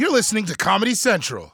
You're 0.00 0.10
listening 0.10 0.46
to 0.46 0.56
Comedy 0.56 0.94
Central. 0.94 1.52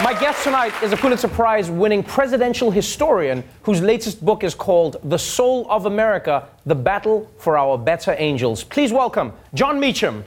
My 0.00 0.16
guest 0.20 0.44
tonight 0.44 0.72
is 0.80 0.92
a 0.92 0.96
Pulitzer 0.96 1.26
Prize 1.26 1.72
winning 1.72 2.04
presidential 2.04 2.70
historian 2.70 3.42
whose 3.64 3.80
latest 3.80 4.24
book 4.24 4.44
is 4.44 4.54
called 4.54 4.98
The 5.02 5.18
Soul 5.18 5.66
of 5.68 5.86
America 5.86 6.46
The 6.66 6.76
Battle 6.76 7.28
for 7.38 7.58
Our 7.58 7.76
Better 7.76 8.14
Angels. 8.16 8.62
Please 8.62 8.92
welcome 8.92 9.32
Jon 9.54 9.80
Meacham. 9.80 10.22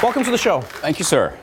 Welcome 0.00 0.22
to 0.22 0.30
the 0.30 0.38
show. 0.38 0.60
Thank 0.60 1.00
you, 1.00 1.04
sir. 1.04 1.36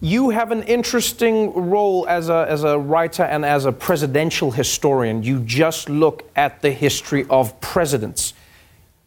You 0.00 0.28
have 0.28 0.52
an 0.52 0.62
interesting 0.64 1.54
role 1.70 2.06
as 2.06 2.28
a, 2.28 2.46
as 2.48 2.64
a 2.64 2.78
writer 2.78 3.22
and 3.22 3.46
as 3.46 3.64
a 3.64 3.72
presidential 3.72 4.50
historian. 4.50 5.22
You 5.22 5.40
just 5.40 5.88
look 5.88 6.30
at 6.36 6.60
the 6.60 6.70
history 6.70 7.24
of 7.30 7.58
presidents. 7.62 8.34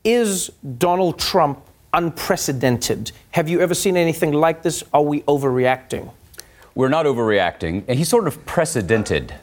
Is 0.04 0.50
Donald 0.80 1.20
Trump 1.20 1.62
unprecedented? 1.94 3.12
Have 3.32 3.48
you 3.50 3.62
ever 3.62 3.76
seen 3.76 3.98
anything 3.98 4.34
like 4.34 4.64
this? 4.64 4.84
Are 4.92 5.04
we 5.04 5.22
overreacting? 5.22 6.12
We're 6.74 6.90
not 6.90 7.06
overreacting, 7.06 7.84
and 7.88 8.00
he's 8.00 8.10
sort 8.10 8.28
of 8.28 8.44
precedented. 8.48 9.36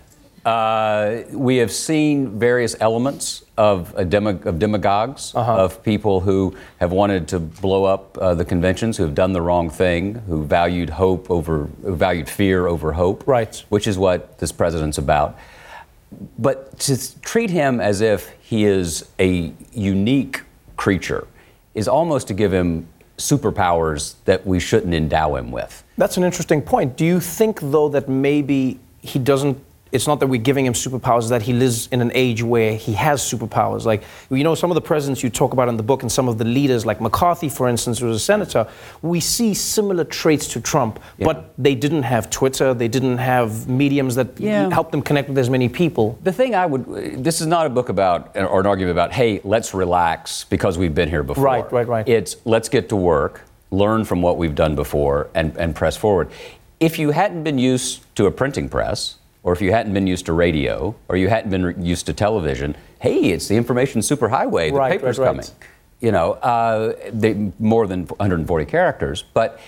Uh, 0.46 1.22
we 1.32 1.56
have 1.56 1.72
seen 1.72 2.38
various 2.38 2.76
elements 2.78 3.44
of, 3.56 3.92
demo- 4.08 4.38
of 4.44 4.60
demagogues, 4.60 5.32
Uh-huh. 5.34 5.56
of 5.64 5.82
people 5.82 6.20
who 6.20 6.54
have 6.78 6.92
wanted 6.92 7.26
to 7.26 7.40
blow 7.40 7.82
up 7.84 8.16
uh, 8.18 8.32
the 8.32 8.44
conventions, 8.44 8.96
who 8.96 9.02
have 9.02 9.14
done 9.16 9.32
the 9.32 9.40
wrong 9.42 9.68
thing, 9.68 10.14
who 10.28 10.44
valued 10.44 10.88
hope 10.90 11.28
over, 11.32 11.68
who 11.82 11.96
valued 11.96 12.28
fear 12.28 12.68
over 12.68 12.92
hope, 12.92 13.24
Right. 13.26 13.64
which 13.70 13.88
is 13.88 13.98
what 13.98 14.38
this 14.38 14.52
president's 14.52 14.98
about. 14.98 15.36
But 16.38 16.78
to 16.80 17.20
treat 17.22 17.50
him 17.50 17.80
as 17.80 18.00
if 18.00 18.30
he 18.40 18.66
is 18.66 19.04
a 19.18 19.52
unique 19.72 20.42
creature 20.76 21.26
is 21.74 21.88
almost 21.88 22.28
to 22.28 22.34
give 22.34 22.52
him 22.52 22.86
superpowers 23.18 24.14
that 24.26 24.46
we 24.46 24.60
shouldn't 24.60 24.94
endow 24.94 25.34
him 25.34 25.50
with. 25.50 25.82
That's 25.98 26.16
an 26.16 26.22
interesting 26.22 26.62
point. 26.62 26.96
Do 26.96 27.04
you 27.04 27.18
think, 27.18 27.58
though, 27.60 27.88
that 27.88 28.08
maybe 28.08 28.78
he 29.02 29.18
doesn't? 29.18 29.58
It's 29.92 30.06
not 30.08 30.18
that 30.20 30.26
we're 30.26 30.40
giving 30.40 30.66
him 30.66 30.72
superpowers, 30.72 31.28
that 31.28 31.42
he 31.42 31.52
lives 31.52 31.88
in 31.92 32.00
an 32.00 32.10
age 32.12 32.42
where 32.42 32.74
he 32.74 32.92
has 32.94 33.22
superpowers. 33.22 33.84
Like, 33.84 34.02
you 34.30 34.42
know, 34.42 34.56
some 34.56 34.70
of 34.70 34.74
the 34.74 34.80
presidents 34.80 35.22
you 35.22 35.30
talk 35.30 35.52
about 35.52 35.68
in 35.68 35.76
the 35.76 35.82
book 35.82 36.02
and 36.02 36.10
some 36.10 36.28
of 36.28 36.38
the 36.38 36.44
leaders, 36.44 36.84
like 36.84 37.00
McCarthy, 37.00 37.48
for 37.48 37.68
instance, 37.68 38.00
who 38.00 38.06
was 38.06 38.16
a 38.16 38.20
senator, 38.20 38.66
we 39.02 39.20
see 39.20 39.54
similar 39.54 40.02
traits 40.04 40.48
to 40.48 40.60
Trump, 40.60 40.98
but 41.20 41.52
they 41.56 41.76
didn't 41.76 42.02
have 42.02 42.28
Twitter, 42.30 42.74
they 42.74 42.88
didn't 42.88 43.18
have 43.18 43.68
mediums 43.68 44.16
that 44.16 44.38
Yeah. 44.40 44.68
helped 44.70 44.90
them 44.90 45.02
connect 45.02 45.28
with 45.28 45.38
as 45.38 45.48
many 45.48 45.68
people. 45.68 46.18
The 46.24 46.32
thing 46.32 46.54
I 46.56 46.66
would, 46.66 47.22
this 47.22 47.40
is 47.40 47.46
not 47.46 47.66
a 47.66 47.70
book 47.70 47.88
about, 47.88 48.36
or 48.36 48.58
an 48.58 48.66
argument 48.66 48.90
about, 48.92 49.12
hey, 49.12 49.40
let's 49.44 49.72
relax 49.72 50.44
because 50.44 50.76
we've 50.78 50.94
been 50.94 51.08
here 51.08 51.22
before. 51.22 51.44
Right, 51.44 51.72
right, 51.72 51.86
right. 51.86 52.08
It's 52.08 52.36
let's 52.44 52.68
get 52.68 52.88
to 52.88 52.96
work, 52.96 53.42
learn 53.70 54.04
from 54.04 54.20
what 54.20 54.36
we've 54.36 54.54
done 54.54 54.74
before, 54.74 55.28
and, 55.34 55.56
and 55.56 55.76
press 55.76 55.96
forward. 55.96 56.28
If 56.80 56.98
you 56.98 57.12
hadn't 57.12 57.44
been 57.44 57.58
used 57.58 58.02
to 58.16 58.26
a 58.26 58.30
printing 58.32 58.68
press, 58.68 59.16
or 59.46 59.52
if 59.52 59.62
you 59.62 59.70
hadn't 59.70 59.94
been 59.94 60.08
used 60.08 60.26
to 60.26 60.32
radio, 60.32 60.92
or 61.08 61.16
you 61.16 61.28
hadn't 61.28 61.50
been 61.52 61.80
used 61.86 62.04
to 62.06 62.12
television, 62.12 62.76
hey, 62.98 63.26
it's 63.30 63.46
the 63.46 63.54
information 63.54 64.00
superhighway. 64.00 64.70
The 64.70 64.76
Right, 64.76 64.90
paper's 64.90 65.20
right, 65.20 65.26
right. 65.26 65.36
coming. 65.36 65.46
You 66.00 66.10
know, 66.10 66.32
uh, 66.32 66.94
they, 67.12 67.52
more 67.60 67.86
than 67.86 68.06
140 68.06 68.64
characters, 68.64 69.22
but 69.34 69.60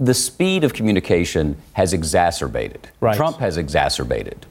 the 0.00 0.14
speed 0.14 0.64
of 0.64 0.72
communication 0.72 1.58
has 1.74 1.92
exacerbated. 1.92 2.88
Right. 3.02 3.14
Trump 3.14 3.36
has 3.36 3.58
exacerbated 3.58 4.46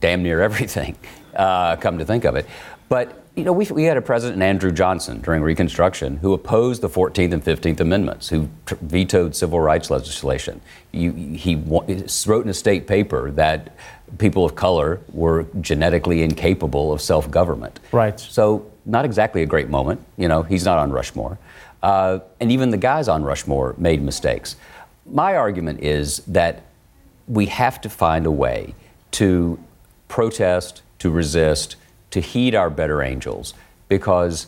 damn 0.00 0.22
near 0.22 0.40
everything, 0.40 0.96
uh, 1.36 1.76
come 1.76 1.98
to 1.98 2.04
think 2.06 2.24
of 2.24 2.34
it. 2.34 2.46
But 2.88 3.21
you 3.34 3.44
know, 3.44 3.52
we, 3.52 3.64
we 3.66 3.84
had 3.84 3.96
a 3.96 4.02
president, 4.02 4.42
Andrew 4.42 4.70
Johnson, 4.70 5.20
during 5.20 5.42
Reconstruction, 5.42 6.18
who 6.18 6.34
opposed 6.34 6.82
the 6.82 6.88
14th 6.88 7.32
and 7.32 7.42
15th 7.42 7.80
Amendments, 7.80 8.28
who 8.28 8.48
tr- 8.66 8.74
vetoed 8.82 9.34
civil 9.34 9.58
rights 9.58 9.90
legislation. 9.90 10.60
You, 10.92 11.12
he 11.12 11.54
wrote 11.56 11.88
in 11.88 12.48
a 12.50 12.54
state 12.54 12.86
paper 12.86 13.30
that 13.30 13.74
people 14.18 14.44
of 14.44 14.54
color 14.54 15.00
were 15.12 15.46
genetically 15.62 16.22
incapable 16.22 16.92
of 16.92 17.00
self-government. 17.00 17.80
Right. 17.90 18.20
So, 18.20 18.70
not 18.84 19.04
exactly 19.04 19.42
a 19.42 19.46
great 19.46 19.70
moment. 19.70 20.04
You 20.18 20.28
know, 20.28 20.42
he's 20.42 20.64
not 20.64 20.78
on 20.78 20.90
Rushmore. 20.90 21.38
Uh, 21.82 22.18
and 22.38 22.52
even 22.52 22.70
the 22.70 22.76
guys 22.76 23.08
on 23.08 23.22
Rushmore 23.22 23.74
made 23.78 24.02
mistakes. 24.02 24.56
My 25.06 25.36
argument 25.36 25.80
is 25.80 26.18
that 26.26 26.64
we 27.26 27.46
have 27.46 27.80
to 27.80 27.88
find 27.88 28.26
a 28.26 28.30
way 28.30 28.74
to 29.12 29.58
protest, 30.08 30.82
to 30.98 31.10
resist, 31.10 31.76
to 32.12 32.20
heed 32.20 32.54
our 32.54 32.70
better 32.70 33.02
angels, 33.02 33.54
because 33.88 34.46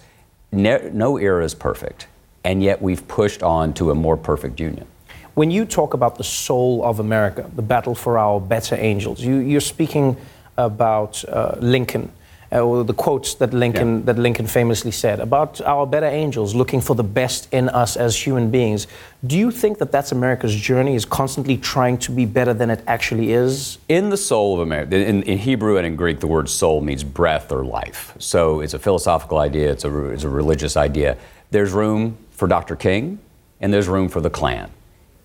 ne- 0.52 0.90
no 0.92 1.18
era 1.18 1.44
is 1.44 1.54
perfect, 1.54 2.06
and 2.44 2.62
yet 2.62 2.80
we've 2.80 3.06
pushed 3.08 3.42
on 3.42 3.74
to 3.74 3.90
a 3.90 3.94
more 3.94 4.16
perfect 4.16 4.60
union. 4.60 4.86
When 5.34 5.50
you 5.50 5.64
talk 5.64 5.94
about 5.94 6.16
the 6.16 6.24
soul 6.24 6.84
of 6.84 7.00
America, 7.00 7.50
the 7.56 7.62
battle 7.62 7.94
for 7.94 8.18
our 8.18 8.40
better 8.40 8.76
angels, 8.76 9.20
you, 9.20 9.36
you're 9.36 9.60
speaking 9.60 10.16
about 10.56 11.24
uh, 11.24 11.56
Lincoln, 11.58 12.12
Uh, 12.54 12.60
or 12.60 12.84
the 12.84 12.94
quotes 12.94 13.34
that 13.34 13.52
Lincoln, 13.52 13.98
Yeah. 13.98 14.04
that 14.04 14.18
Lincoln 14.18 14.46
famously 14.46 14.92
said 14.92 15.18
about 15.18 15.60
our 15.62 15.86
better 15.86 16.06
angels 16.06 16.54
looking 16.54 16.80
for 16.80 16.94
the 16.94 17.02
best 17.02 17.48
in 17.52 17.68
us 17.68 17.96
as 17.96 18.16
human 18.16 18.48
beings. 18.50 18.86
Do 19.26 19.36
you 19.36 19.50
think 19.50 19.78
that 19.78 19.90
that's 19.90 20.12
America's 20.12 20.54
journey, 20.54 20.94
is 20.94 21.04
constantly 21.04 21.56
trying 21.56 21.98
to 21.98 22.12
be 22.12 22.26
better 22.26 22.54
than 22.54 22.70
it 22.70 22.80
actually 22.86 23.32
is? 23.32 23.78
In 23.88 24.10
the 24.10 24.16
soul 24.16 24.54
of 24.54 24.60
America, 24.60 24.94
in, 24.96 25.24
in 25.24 25.38
Hebrew 25.38 25.78
and 25.78 25.86
in 25.86 25.96
Greek, 25.96 26.20
the 26.20 26.28
word 26.28 26.48
soul 26.48 26.80
means 26.80 27.02
breath 27.02 27.50
or 27.50 27.64
life. 27.64 28.14
So 28.20 28.60
it's 28.60 28.74
a 28.74 28.78
philosophical 28.78 29.38
idea, 29.38 29.72
it's 29.72 29.84
a, 29.84 30.10
it's 30.10 30.22
a 30.24 30.28
religious 30.28 30.76
idea. 30.76 31.16
There's 31.50 31.72
room 31.72 32.16
for 32.30 32.46
Dr. 32.46 32.76
King, 32.76 33.18
and 33.60 33.72
there's 33.72 33.88
room 33.88 34.08
for 34.08 34.20
the 34.20 34.30
Klan. 34.30 34.70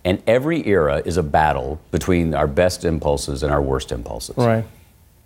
And 0.03 0.23
every 0.25 0.68
era 0.68 1.03
is 1.06 1.18
a 1.18 1.23
battle 1.23 1.79
between 1.91 2.34
our 2.34 2.47
best 2.47 2.85
impulses 2.85 3.44
and 3.44 3.51
our 3.51 3.62
worst 3.62 3.91
impulses. 3.91 4.35
Right. 4.38 4.66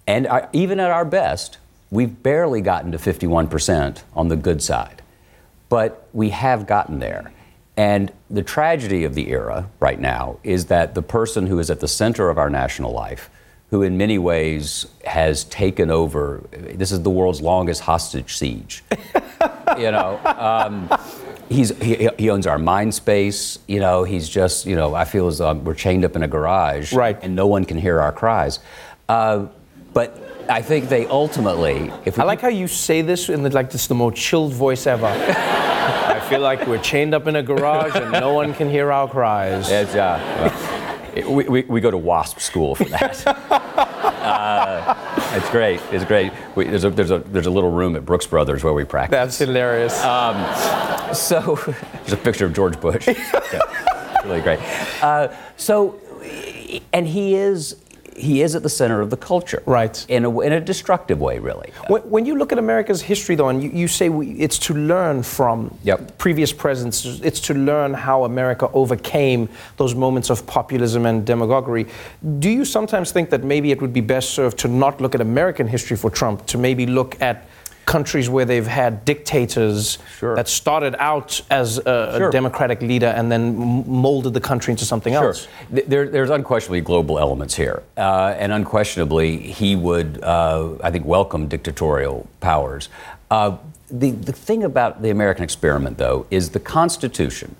And 0.05 0.27
our, 0.27 0.49
even 0.51 0.81
at 0.81 0.91
our 0.91 1.05
best, 1.05 1.59
we've 1.93 2.23
barely 2.23 2.59
gotten 2.59 2.91
to 2.91 2.97
51% 2.97 4.01
on 4.15 4.27
the 4.27 4.35
good 4.35 4.63
side. 4.63 5.03
But 5.69 6.07
we 6.11 6.29
have 6.29 6.65
gotten 6.65 6.97
there. 6.99 7.31
And 7.77 8.11
the 8.29 8.41
tragedy 8.41 9.03
of 9.03 9.13
the 9.13 9.29
era 9.29 9.69
right 9.79 9.99
now 9.99 10.39
is 10.43 10.65
that 10.65 10.95
the 10.95 11.03
person 11.03 11.47
who 11.47 11.59
is 11.59 11.69
at 11.69 11.79
the 11.79 11.87
center 11.87 12.29
of 12.29 12.37
our 12.39 12.49
national 12.49 12.91
life, 12.91 13.29
who 13.69 13.83
in 13.83 13.95
many 13.97 14.17
ways 14.17 14.87
has 15.05 15.43
taken 15.45 15.91
over, 15.91 16.41
this 16.51 16.91
is 16.91 17.01
the 17.03 17.09
world's 17.11 17.41
longest 17.41 17.81
hostage 17.81 18.35
siege. 18.35 18.83
you 19.77 19.91
know, 19.91 20.19
um, 20.25 20.89
he's, 21.49 21.77
he, 21.79 22.09
he 22.17 22.29
owns 22.29 22.47
our 22.47 22.59
mind 22.59 22.93
space. 22.93 23.59
You 23.67 23.79
know, 23.79 24.03
he's 24.03 24.27
just, 24.29 24.65
you 24.65 24.75
know, 24.75 24.95
I 24.95 25.05
feel 25.05 25.27
as 25.27 25.37
though 25.37 25.53
we're 25.53 25.75
chained 25.75 26.05
up 26.05 26.15
in 26.15 26.23
a 26.23 26.27
garage 26.27 26.91
Right. 26.93 27.19
and 27.21 27.35
no 27.35 27.45
one 27.45 27.65
can 27.65 27.77
hear 27.77 27.99
our 27.99 28.11
cries. 28.11 28.59
Uh, 29.09 29.47
but 29.93 30.19
I 30.49 30.61
think 30.61 30.89
they 30.89 31.05
ultimately, 31.07 31.91
if 32.05 32.17
we 32.17 32.23
I 32.23 32.25
like 32.25 32.41
how 32.41 32.49
you 32.49 32.67
say 32.67 33.01
this 33.01 33.29
in 33.29 33.43
the, 33.43 33.49
like 33.49 33.71
this—the 33.71 33.95
most 33.95 34.17
chilled 34.17 34.53
voice 34.53 34.87
ever. 34.87 35.07
I 35.07 36.19
feel 36.29 36.39
like 36.39 36.65
we're 36.67 36.81
chained 36.81 37.13
up 37.13 37.27
in 37.27 37.35
a 37.35 37.43
garage 37.43 37.95
and 37.95 38.11
no 38.11 38.33
one 38.33 38.53
can 38.53 38.69
hear 38.69 38.91
our 38.91 39.07
cries. 39.07 39.69
It's, 39.69 39.95
uh, 39.95 40.51
we, 41.27 41.43
we, 41.43 41.61
we 41.63 41.81
go 41.81 41.91
to 41.91 41.97
WASP 41.97 42.39
school 42.39 42.75
for 42.75 42.85
that. 42.85 43.25
uh, 43.51 44.95
it's 45.33 45.49
great. 45.49 45.81
It's 45.91 46.05
great. 46.05 46.31
We, 46.55 46.65
there's, 46.65 46.85
a, 46.85 46.89
there's, 46.89 47.11
a, 47.11 47.19
there's 47.19 47.45
a 47.45 47.51
little 47.51 47.71
room 47.71 47.95
at 47.95 48.05
Brooks 48.05 48.25
Brothers 48.25 48.63
where 48.63 48.73
we 48.73 48.83
practice. 48.83 49.11
That's 49.11 49.37
hilarious. 49.37 49.95
So 51.17 51.55
there's 51.55 52.13
a 52.13 52.17
picture 52.17 52.45
of 52.45 52.53
George 52.53 52.79
Bush. 52.79 53.07
Yeah, 53.53 54.25
really 54.25 54.41
great. 54.41 54.59
Uh, 55.03 55.27
so, 55.57 55.99
and 56.91 57.07
he 57.07 57.35
is 57.35 57.75
he 58.15 58.41
is 58.41 58.55
at 58.55 58.63
the 58.63 58.69
center 58.69 59.01
of 59.01 59.09
the 59.09 59.17
culture, 59.17 59.61
Right. 59.65 60.05
In 60.09 60.25
a, 60.25 60.39
in 60.41 60.53
a 60.53 60.61
destructive 60.61 61.19
way, 61.19 61.39
really. 61.39 61.71
When, 61.87 62.01
when 62.03 62.25
you 62.25 62.35
look 62.37 62.51
at 62.51 62.57
America's 62.57 63.01
history, 63.01 63.35
though, 63.35 63.49
and 63.49 63.63
you, 63.63 63.69
you 63.69 63.87
say 63.87 64.09
we, 64.09 64.31
it's 64.31 64.57
to 64.59 64.73
learn 64.73 65.23
from 65.23 65.77
Yep. 65.83 66.17
previous 66.17 66.53
presidents, 66.53 67.05
it's 67.05 67.39
to 67.41 67.53
learn 67.53 67.93
how 67.93 68.23
America 68.23 68.69
overcame 68.73 69.49
those 69.77 69.95
moments 69.95 70.29
of 70.29 70.45
populism 70.45 71.05
and 71.05 71.25
demagoguery. 71.25 71.87
Do 72.39 72.49
you 72.49 72.65
sometimes 72.65 73.11
think 73.11 73.29
that 73.29 73.43
maybe 73.43 73.71
it 73.71 73.81
would 73.81 73.93
be 73.93 74.01
best 74.01 74.31
served 74.31 74.57
to 74.59 74.67
not 74.67 75.01
look 75.01 75.15
at 75.15 75.21
American 75.21 75.67
history 75.67 75.97
for 75.97 76.09
Trump, 76.09 76.45
to 76.47 76.57
maybe 76.57 76.85
look 76.85 77.21
at 77.21 77.47
countries 77.85 78.29
where 78.29 78.45
they've 78.45 78.67
had 78.67 79.03
dictators 79.05 79.97
Sure. 80.19 80.35
that 80.35 80.47
started 80.47 80.95
out 80.99 81.41
as 81.49 81.77
a, 81.79 82.15
Sure. 82.17 82.31
democratic 82.31 82.81
leader 82.81 83.07
and 83.07 83.31
then 83.31 83.85
molded 83.87 84.33
the 84.33 84.39
country 84.39 84.71
into 84.71 84.85
something 84.85 85.13
Sure. 85.13 85.27
else? 85.27 85.47
There, 85.69 86.07
there's 86.07 86.29
unquestionably 86.29 86.81
global 86.81 87.19
elements 87.19 87.55
here. 87.55 87.83
Uh, 87.97 88.33
and 88.37 88.51
unquestionably, 88.51 89.37
he 89.37 89.75
would, 89.75 90.23
uh, 90.23 90.69
I 90.83 90.91
think, 90.91 91.05
welcome 91.05 91.47
dictatorial 91.47 92.27
powers. 92.39 92.89
Uh, 93.29 93.57
the, 93.91 94.11
the 94.11 94.31
thing 94.31 94.63
about 94.63 95.01
the 95.01 95.09
American 95.09 95.43
experiment, 95.43 95.97
though, 95.97 96.25
is 96.31 96.49
the 96.51 96.59
Constitution 96.59 97.55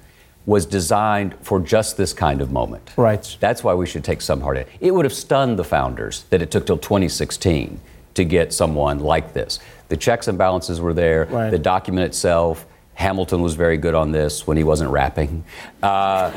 was 0.46 0.66
designed 0.66 1.34
for 1.42 1.60
just 1.60 1.96
this 1.96 2.12
kind 2.12 2.42
of 2.42 2.52
moment. 2.52 2.92
Right. 2.98 3.38
That's 3.40 3.64
why 3.64 3.74
we 3.76 3.86
should 3.86 4.04
take 4.04 4.22
some 4.22 4.42
heart 4.42 4.58
in 4.58 4.64
it. 4.64 4.70
It 4.82 4.92
would 4.94 5.06
have 5.06 5.14
stunned 5.14 5.58
the 5.58 5.64
founders 5.64 6.26
that 6.32 6.42
it 6.42 6.52
took 6.52 6.66
till 6.66 6.78
2016 6.78 7.80
to 8.16 8.26
get 8.26 8.54
someone 8.54 9.00
like 9.00 9.34
this. 9.34 9.60
The 9.90 9.98
checks 9.98 10.28
and 10.28 10.38
balances 10.38 10.80
were 10.82 10.94
there. 10.94 11.26
Right. 11.26 11.50
The 11.50 11.60
document 11.60 12.06
itself. 12.06 12.66
Hamilton 12.96 13.42
was 13.42 13.56
very 13.56 13.78
good 13.78 13.96
on 13.96 14.12
this 14.12 14.46
when 14.46 14.56
he 14.56 14.64
wasn't 14.64 14.92
rapping. 14.92 15.44
Uh, 15.82 16.32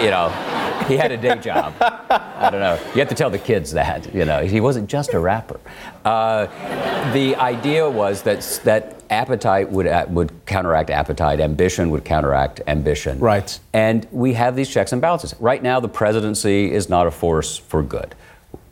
you 0.00 0.10
know, 0.10 0.28
he 0.86 0.96
had 0.96 1.10
a 1.10 1.16
day 1.16 1.34
job. 1.36 1.74
I 1.80 2.48
don't 2.50 2.60
know. 2.60 2.78
You 2.94 3.00
have 3.00 3.08
to 3.08 3.14
tell 3.14 3.28
the 3.28 3.40
kids 3.40 3.72
that. 3.72 4.14
You 4.14 4.24
know, 4.24 4.44
he 4.44 4.60
wasn't 4.60 4.88
just 4.88 5.14
a 5.14 5.18
rapper. 5.18 5.58
Uh, 6.04 6.46
the 7.12 7.34
idea 7.36 7.90
was 7.90 8.22
that 8.22 8.60
that 8.64 9.02
appetite 9.10 9.70
would 9.70 9.86
uh, 9.86 10.06
would 10.08 10.32
counteract 10.46 10.90
appetite, 10.90 11.40
ambition 11.40 11.90
would 11.90 12.04
counteract 12.04 12.60
ambition. 12.68 13.18
Right. 13.18 13.58
And 13.72 14.06
we 14.12 14.34
have 14.34 14.54
these 14.54 14.68
checks 14.68 14.92
and 14.92 15.02
balances. 15.02 15.34
Right 15.40 15.62
now, 15.62 15.80
the 15.80 15.88
presidency 15.88 16.72
is 16.72 16.88
not 16.88 17.06
a 17.08 17.10
force 17.10 17.56
for 17.56 17.82
good. 17.82 18.14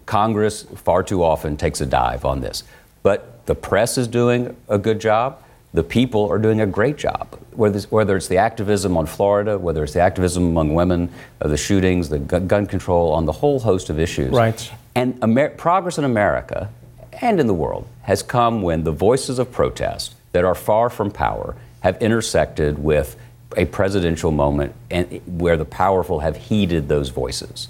Congress 0.06 0.62
far 0.62 1.03
too 1.03 1.23
often 1.23 1.56
takes 1.56 1.81
a 1.81 1.87
dive 1.87 2.25
on 2.25 2.41
this. 2.41 2.62
But 3.03 3.47
the 3.47 3.55
press 3.55 3.99
is 3.99 4.09
doing 4.09 4.56
a 4.69 4.79
good 4.79 5.01
job. 5.01 5.43
The 5.73 5.83
people 5.83 6.29
are 6.31 6.39
doing 6.39 6.61
a 6.61 6.67
great 6.67 6.97
job. 6.97 7.39
Whether 7.53 7.79
it's, 7.79 7.91
whether 7.91 8.17
it's 8.17 8.29
the 8.29 8.39
activism 8.39 8.97
on 8.97 9.06
Florida, 9.06 9.59
whether 9.59 9.83
it's 9.83 9.93
the 9.93 10.01
activism 10.01 10.45
among 10.45 10.75
women, 10.75 11.11
uh, 11.41 11.49
the 11.49 11.56
shootings, 11.56 12.09
the 12.09 12.19
gu- 12.19 12.41
gun 12.41 12.67
control, 12.67 13.12
on 13.12 13.27
the 13.27 13.33
whole 13.33 13.61
host 13.61 13.91
of 13.91 13.99
issues. 13.99 14.31
Right. 14.31 14.71
And 14.95 15.19
Amer- 15.23 15.51
progress 15.51 15.99
in 15.99 16.05
America 16.05 16.71
and 17.21 17.41
in 17.41 17.47
the 17.47 17.55
world 17.55 17.89
has 18.03 18.23
come 18.23 18.62
when 18.62 18.85
the 18.85 18.93
voices 18.93 19.39
of 19.39 19.50
protest 19.50 20.15
that 20.33 20.45
are 20.45 20.55
far 20.55 20.91
from 20.91 21.11
power 21.11 21.57
have 21.81 22.00
intersected 22.00 22.79
with 22.79 23.17
a 23.57 23.65
presidential 23.67 24.31
moment 24.31 24.75
and 24.91 25.21
where 25.41 25.57
the 25.57 25.65
powerful 25.65 26.21
have 26.21 26.37
heeded 26.37 26.89
those 26.89 27.11
voices. 27.11 27.69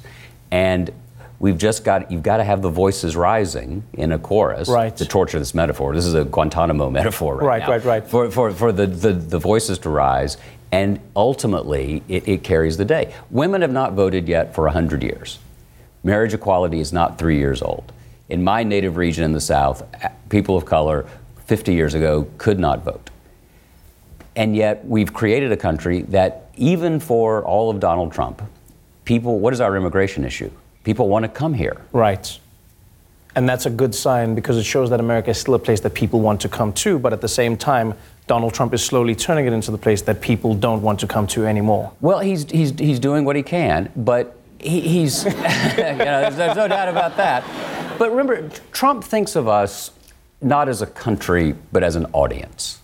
And 0.51 0.91
we've 1.39 1.59
just 1.59 1.85
got 1.85 2.11
you've 2.11 2.23
got 2.23 2.39
to 2.39 2.45
have 2.45 2.63
the 2.63 2.71
voices 2.71 3.17
rising 3.17 3.83
in 3.95 4.13
a 4.13 4.19
chorus 4.19 4.69
Right. 4.69 4.97
to 4.97 5.05
torture 5.07 5.39
this 5.39 5.55
metaphor. 5.55 5.95
This 5.95 6.07
is 6.07 6.15
a 6.15 6.25
Guantanamo 6.25 6.91
metaphor 6.91 7.37
right, 7.37 7.47
Right, 7.47 7.61
now. 7.63 7.69
right, 7.71 7.85
right. 7.85 8.07
For, 8.07 8.31
for, 8.31 8.51
for 8.53 8.73
the, 8.73 8.87
the, 8.87 9.13
the 9.13 9.39
voices 9.39 9.79
to 9.81 9.91
rise, 9.91 10.37
and 10.73 11.01
ultimately 11.17 12.03
it, 12.09 12.27
it 12.29 12.43
carries 12.45 12.77
the 12.77 12.85
day. 12.85 13.15
Women 13.31 13.61
have 13.63 13.73
not 13.73 13.93
voted 13.93 14.29
yet 14.29 14.55
for 14.55 14.65
100 14.65 15.03
years. 15.03 15.39
Marriage 16.03 16.35
equality 16.35 16.81
is 16.81 16.93
not 16.93 17.19
three 17.19 17.39
years 17.39 17.63
old. 17.63 17.93
In 18.29 18.43
my 18.43 18.63
native 18.63 18.97
region 18.97 19.25
in 19.25 19.33
the 19.33 19.41
South, 19.41 19.83
people 20.29 20.57
of 20.57 20.65
color 20.65 21.07
50 21.47 21.73
years 21.75 21.95
ago 21.95 22.27
could 22.39 22.59
not 22.59 22.83
vote. 22.85 23.11
And 24.37 24.57
yet 24.57 24.85
we've 24.87 25.13
created 25.13 25.53
a 25.53 25.57
country 25.57 26.03
that, 26.03 26.51
even 26.57 26.99
for 27.01 27.45
all 27.45 27.71
of 27.71 27.79
Donald 27.81 28.13
Trump, 28.13 28.43
people, 29.05 29.39
what 29.39 29.53
is 29.53 29.61
our 29.61 29.77
immigration 29.77 30.25
issue? 30.25 30.51
People 30.85 31.09
want 31.09 31.25
to 31.25 31.29
come 31.29 31.55
here. 31.55 31.81
Right. 31.93 32.39
And 33.35 33.49
that's 33.49 33.67
a 33.67 33.71
good 33.71 33.95
sign 33.95 34.35
because 34.35 34.57
it 34.57 34.63
shows 34.63 34.91
that 34.91 35.01
America 35.01 35.31
is 35.31 35.39
still 35.39 35.55
a 35.55 35.59
place 35.59 35.81
that 35.81 35.95
people 35.95 36.21
want 36.21 36.41
to 36.43 36.49
come 36.49 36.73
to, 36.75 36.99
but 36.99 37.13
at 37.13 37.21
the 37.21 37.29
same 37.29 37.57
time, 37.57 37.95
Donald 38.27 38.55
Trump 38.55 38.73
is 38.73 38.83
slowly 38.83 39.15
turning 39.15 39.47
it 39.47 39.53
into 39.53 39.71
the 39.71 39.79
place 39.79 40.03
that 40.03 40.21
people 40.21 40.55
don't 40.55 40.83
want 40.83 41.01
to 41.01 41.07
come 41.07 41.27
to 41.29 41.47
anymore. 41.47 41.93
Well, 42.01 42.21
he's, 42.21 42.49
he's, 42.51 42.79
he's 42.79 43.01
doing 43.01 43.25
what 43.25 43.35
he 43.35 43.43
can, 43.43 43.91
but 43.97 44.37
he, 44.61 44.81
he's, 44.81 45.25
you 45.25 45.31
know, 45.33 45.97
there's, 45.97 46.37
there's 46.37 46.57
no 46.57 46.69
doubt 46.69 46.89
about 46.89 47.17
that. 47.17 47.45
But 47.99 48.11
remember, 48.11 48.49
Trump 48.73 49.03
thinks 49.05 49.37
of 49.37 49.49
us 49.49 49.91
not 50.41 50.69
as 50.69 50.81
a 50.81 50.87
country, 50.87 51.55
but 51.73 51.83
as 51.83 51.97
an 51.97 52.07
audience. 52.13 52.81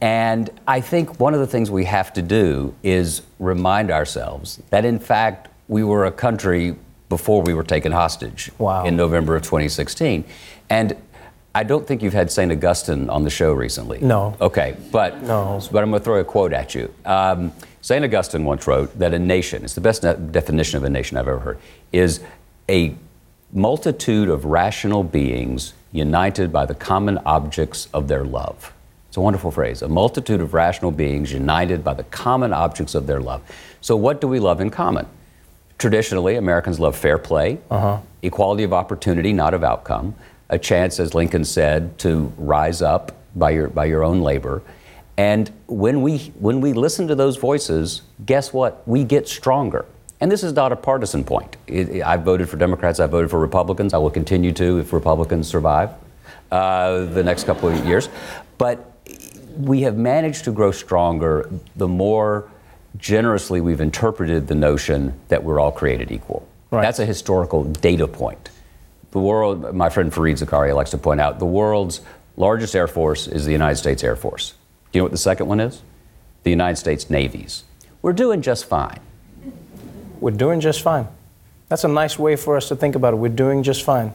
And 0.00 0.50
I 0.66 0.80
think 0.80 1.20
one 1.20 1.34
of 1.34 1.40
the 1.40 1.46
things 1.46 1.70
we 1.70 1.84
have 1.84 2.12
to 2.14 2.22
do 2.22 2.74
is 2.82 3.22
remind 3.38 3.90
ourselves 3.90 4.60
that, 4.70 4.84
in 4.84 4.98
fact, 4.98 5.48
we 5.68 5.84
were 5.84 6.06
a 6.06 6.12
country 6.12 6.76
before 7.10 7.42
we 7.42 7.52
were 7.52 7.64
taken 7.64 7.92
hostage 7.92 8.50
Wow. 8.56 8.84
in 8.86 8.96
November 8.96 9.36
of 9.36 9.42
2016. 9.42 10.24
And 10.70 10.96
I 11.54 11.64
don't 11.64 11.86
think 11.86 12.02
you've 12.02 12.14
had 12.14 12.30
St. 12.30 12.50
Augustine 12.50 13.10
on 13.10 13.24
the 13.24 13.30
show 13.30 13.52
recently. 13.52 13.98
No. 14.00 14.34
Okay, 14.40 14.76
but 14.92 15.20
No. 15.24 15.60
but 15.70 15.82
I'm 15.82 15.90
going 15.90 16.00
to 16.00 16.04
throw 16.04 16.20
a 16.20 16.24
quote 16.24 16.52
at 16.54 16.74
you. 16.74 16.88
Um, 17.04 17.52
St. 17.82 18.04
Augustine 18.04 18.44
once 18.44 18.66
wrote 18.66 18.96
that 18.98 19.12
a 19.12 19.18
nation, 19.18 19.64
it's 19.64 19.74
the 19.74 19.80
best 19.80 20.02
definition 20.32 20.76
of 20.76 20.84
a 20.84 20.90
nation 20.90 21.16
I've 21.18 21.26
ever 21.28 21.40
heard, 21.40 21.58
is 21.92 22.20
a 22.68 22.94
multitude 23.52 24.28
of 24.28 24.44
rational 24.44 25.02
beings 25.02 25.74
united 25.90 26.52
by 26.52 26.64
the 26.66 26.74
common 26.74 27.18
objects 27.26 27.88
of 27.92 28.06
their 28.06 28.24
love. 28.24 28.72
It's 29.08 29.16
a 29.16 29.20
wonderful 29.20 29.50
phrase. 29.50 29.82
A 29.82 29.88
multitude 29.88 30.40
of 30.40 30.54
rational 30.54 30.92
beings 30.92 31.32
united 31.32 31.82
by 31.82 31.94
the 31.94 32.04
common 32.04 32.52
objects 32.52 32.94
of 32.94 33.08
their 33.08 33.20
love. 33.20 33.42
So, 33.80 33.96
what 33.96 34.20
do 34.20 34.28
we 34.28 34.38
love 34.38 34.60
in 34.60 34.70
common? 34.70 35.06
Traditionally, 35.80 36.36
Americans 36.36 36.78
love 36.78 36.94
fair 36.94 37.16
play, 37.16 37.58
equality 38.20 38.64
of 38.64 38.74
opportunity, 38.74 39.32
not 39.32 39.54
of 39.54 39.64
outcome, 39.64 40.14
a 40.50 40.58
chance, 40.58 41.00
as 41.00 41.14
Lincoln 41.14 41.42
said, 41.42 41.98
to 42.00 42.30
rise 42.36 42.82
up 42.82 43.12
by 43.34 43.48
your, 43.48 43.68
by 43.68 43.86
your 43.86 44.04
own 44.04 44.20
labor. 44.20 44.60
And 45.16 45.50
when 45.68 46.02
we, 46.02 46.18
when 46.38 46.60
we 46.60 46.74
listen 46.74 47.08
to 47.08 47.14
those 47.14 47.38
voices, 47.38 48.02
guess 48.26 48.52
what? 48.52 48.86
We 48.86 49.04
get 49.04 49.26
stronger. 49.26 49.86
And 50.20 50.30
this 50.30 50.42
is 50.42 50.52
not 50.52 50.70
a 50.70 50.76
partisan 50.76 51.24
point. 51.24 51.56
It, 51.66 52.02
I've 52.02 52.24
voted 52.24 52.50
for 52.50 52.58
Democrats, 52.58 53.00
I've 53.00 53.10
voted 53.10 53.30
for 53.30 53.40
Republicans, 53.40 53.94
I 53.94 53.98
will 53.98 54.10
continue 54.10 54.52
to 54.52 54.80
if 54.80 54.92
Republicans 54.92 55.48
survive 55.48 55.92
uh, 56.50 57.06
the 57.06 57.22
next 57.22 57.44
couple 57.44 57.70
of 57.70 57.86
years. 57.86 58.10
But 58.58 58.92
we 59.56 59.80
have 59.80 59.96
managed 59.96 60.44
to 60.44 60.52
grow 60.52 60.72
stronger 60.72 61.48
the 61.74 61.88
more 61.88 62.49
generously 62.96 63.60
we've 63.60 63.80
interpreted 63.80 64.48
the 64.48 64.54
notion 64.54 65.18
that 65.28 65.44
we're 65.44 65.60
all 65.60 65.72
created 65.72 66.10
equal. 66.10 66.46
Right. 66.70 66.82
That's 66.82 66.98
a 66.98 67.06
historical 67.06 67.64
data 67.64 68.06
point. 68.06 68.50
The 69.10 69.18
world, 69.18 69.74
my 69.74 69.88
friend 69.88 70.12
Fareed 70.12 70.38
Zakaria 70.44 70.74
likes 70.74 70.90
to 70.90 70.98
point 70.98 71.20
out, 71.20 71.38
the 71.38 71.46
world's 71.46 72.00
largest 72.36 72.76
air 72.76 72.86
force 72.86 73.26
is 73.26 73.44
the 73.44 73.52
United 73.52 73.76
States 73.76 74.04
Air 74.04 74.16
Force. 74.16 74.52
Do 74.92 74.98
you 74.98 75.00
know 75.00 75.04
what 75.04 75.12
the 75.12 75.18
second 75.18 75.46
one 75.46 75.60
is? 75.60 75.82
The 76.44 76.50
United 76.50 76.76
States 76.76 77.10
Navies. 77.10 77.64
We're 78.02 78.12
doing 78.12 78.40
just 78.40 78.66
fine. 78.66 79.00
We're 80.20 80.30
doing 80.30 80.60
just 80.60 80.82
fine. 80.82 81.08
That's 81.68 81.84
a 81.84 81.88
nice 81.88 82.18
way 82.18 82.36
for 82.36 82.56
us 82.56 82.68
to 82.68 82.76
think 82.76 82.94
about 82.94 83.14
it. 83.14 83.16
We're 83.16 83.28
doing 83.28 83.62
just 83.62 83.82
fine. 83.82 84.12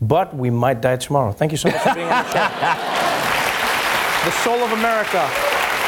But 0.00 0.34
we 0.34 0.50
might 0.50 0.80
die 0.80 0.96
tomorrow. 0.96 1.32
Thank 1.32 1.52
you 1.52 1.58
so 1.58 1.70
much 1.70 1.80
for 1.80 1.94
being 1.94 2.08
on 2.08 2.24
the 2.24 2.30
show. 2.30 2.38
the 4.24 4.30
Soul 4.30 4.62
of 4.62 4.72
America 4.72 5.30